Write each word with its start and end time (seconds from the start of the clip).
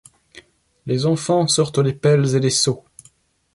les 0.87 1.05
enfants 1.05 1.45
sortent 1.47 1.77
les 1.77 1.93
pèles 1.93 2.35
et 2.35 2.39
les 2.39 2.49
sceaux 2.49 2.83